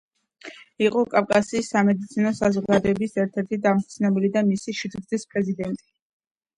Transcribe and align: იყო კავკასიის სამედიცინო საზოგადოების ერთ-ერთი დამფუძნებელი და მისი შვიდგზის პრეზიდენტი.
იყო 0.85 1.03
კავკასიის 1.11 1.69
სამედიცინო 1.75 2.33
საზოგადოების 2.41 3.17
ერთ-ერთი 3.27 3.63
დამფუძნებელი 3.69 4.35
და 4.37 4.47
მისი 4.53 4.79
შვიდგზის 4.83 5.31
პრეზიდენტი. 5.33 5.91